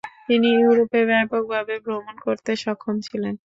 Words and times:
তিনি 0.27 0.47
ইউরোপে 0.55 1.01
ব্যাপকভাবে 1.09 1.75
ভ্রমণ 1.85 2.15
করতে 2.25 2.51
সক্ষম 2.63 2.95
ছিলেন। 3.07 3.33